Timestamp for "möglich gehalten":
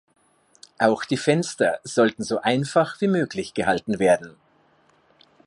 3.07-3.99